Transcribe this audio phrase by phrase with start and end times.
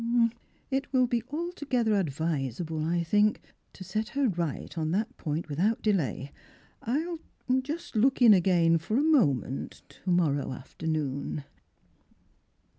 [0.39, 0.41] *'
[0.71, 3.39] It will be altogether advisable, I think,
[3.73, 6.31] to set her right on that point without delay.
[6.81, 7.19] I will—
[7.51, 11.43] ah— just look in again for a moment to morrow after noon."